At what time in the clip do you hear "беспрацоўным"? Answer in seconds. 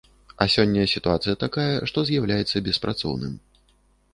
2.69-3.37